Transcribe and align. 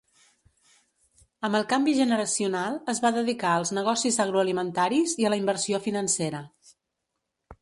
Amb 1.49 1.57
el 1.59 1.67
canvi 1.73 1.93
generacional 1.99 2.79
es 2.95 3.01
va 3.05 3.13
dedicar 3.19 3.53
als 3.57 3.75
negocis 3.81 4.19
agroalimentaris 4.27 5.15
i 5.25 5.29
a 5.31 5.35
la 5.35 5.39
inversió 5.45 5.83
financera. 5.91 6.43